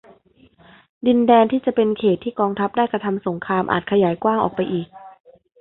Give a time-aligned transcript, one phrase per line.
[1.07, 4.87] ดินแดนที่จะเป็นเขตต์ที่กองทัพได้กระทำสงครามอาจขยายกว้างออกไปอีก